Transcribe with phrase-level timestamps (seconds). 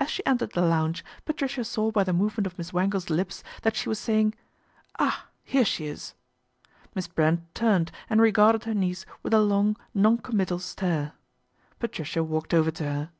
[0.00, 3.76] As she entered the lounge, Patricia saw by the movement of Miss Wangle's lips that
[3.76, 4.34] she was say ing"
[4.98, 5.28] Ah!
[5.44, 6.14] here she is."
[6.96, 11.12] Miss Brent turned and regarded her niece with a long, non committal stare.
[11.78, 13.10] Patricia walked over to her.